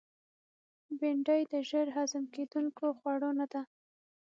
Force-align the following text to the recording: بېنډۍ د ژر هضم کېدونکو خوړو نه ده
بېنډۍ 0.97 1.41
د 1.51 1.53
ژر 1.69 1.87
هضم 1.97 2.23
کېدونکو 2.35 2.85
خوړو 2.97 3.31
نه 3.39 3.45
ده 3.53 3.61